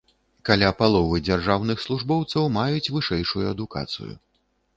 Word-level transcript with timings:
Каля 0.47 0.69
паловы 0.79 1.19
дзяржаўных 1.27 1.83
службоўцаў 1.85 2.49
маюць 2.57 2.91
вышэйшую 2.97 3.45
адукацыю. 3.53 4.11